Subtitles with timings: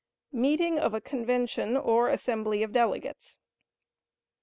[0.33, 3.37] Meeting of a Convention or Assembly of Delegates.